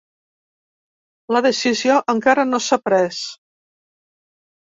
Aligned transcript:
La 1.37 1.41
decisió 1.47 1.99
encara 2.15 2.47
no 2.53 2.61
s’ha 2.69 2.81
pres. 2.87 3.21